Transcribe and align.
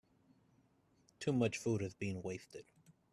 Too 1.19 1.31
much 1.31 1.59
food 1.59 1.83
is 1.83 1.93
being 1.93 2.23
wasted. 2.23 2.65